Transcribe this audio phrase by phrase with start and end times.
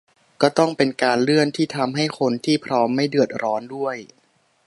[0.41, 3.97] ก็ต้องเป็นการเลื่อนที่ทำให้คนที่พร้อมไม่เดือดร้อนด้วย